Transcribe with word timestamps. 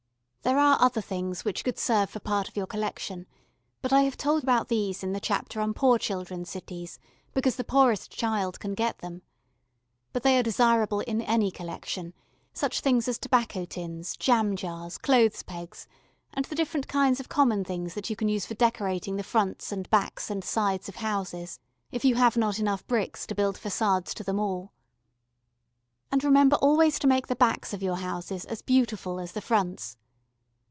There 0.43 0.57
are 0.57 0.81
other 0.81 1.01
things 1.01 1.45
which 1.45 1.63
could 1.63 1.77
serve 1.77 2.09
for 2.09 2.19
part 2.19 2.49
of 2.49 2.57
your 2.57 2.65
collection, 2.65 3.27
but 3.83 3.93
I 3.93 4.01
have 4.01 4.17
told 4.17 4.41
about 4.41 4.69
these 4.69 5.03
in 5.03 5.13
the 5.13 5.19
chapter 5.19 5.61
on 5.61 5.75
poor 5.75 5.99
children's 5.99 6.49
cities, 6.49 6.97
because 7.35 7.57
the 7.57 7.63
poorest 7.63 8.09
child 8.11 8.59
can 8.59 8.73
get 8.73 8.97
them. 8.97 9.21
But 10.11 10.23
they 10.23 10.39
are 10.39 10.43
desirable 10.43 11.01
in 11.01 11.21
any 11.21 11.51
collection, 11.51 12.15
such 12.53 12.79
things 12.81 13.07
as 13.07 13.19
tobacco 13.19 13.65
tins, 13.65 14.17
jam 14.17 14.55
jars, 14.55 14.97
clothes 14.97 15.43
pegs, 15.43 15.87
and 16.33 16.43
the 16.45 16.55
different 16.55 16.87
kinds 16.87 17.19
of 17.19 17.29
common 17.29 17.63
things 17.63 17.93
that 17.93 18.09
you 18.09 18.15
can 18.15 18.27
use 18.27 18.47
for 18.47 18.55
decorating 18.55 19.17
the 19.17 19.23
fronts 19.23 19.71
and 19.71 19.87
backs 19.91 20.31
and 20.31 20.43
sides 20.43 20.89
of 20.89 20.95
houses, 20.97 21.59
if 21.91 22.03
you 22.03 22.15
have 22.15 22.35
not 22.35 22.57
enough 22.59 22.85
bricks 22.87 23.27
to 23.27 23.35
build 23.35 23.57
façades 23.57 24.11
to 24.15 24.23
them 24.23 24.39
all. 24.39 24.73
And 26.11 26.23
remember 26.23 26.55
always 26.55 26.97
to 26.97 27.07
make 27.07 27.27
the 27.27 27.35
backs 27.35 27.73
of 27.75 27.83
your 27.83 27.97
houses 27.97 28.43
as 28.45 28.63
beautiful 28.63 29.19
as 29.19 29.33
the 29.33 29.41
fronts. 29.41 29.97